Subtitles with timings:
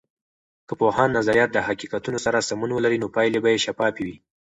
[0.67, 4.15] که د پوهاند نظریات د حقیقتونو سره سمون ولري، نو پایلې به شفافې وي.